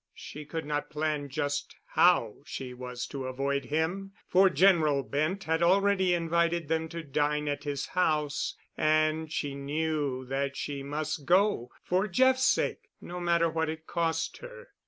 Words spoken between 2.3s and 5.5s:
she was to avoid him, for General Bent